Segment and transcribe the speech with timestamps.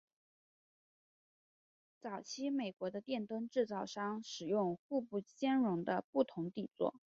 [1.99, 6.95] 早期美国的电灯制造商使用互不兼容的不同底座。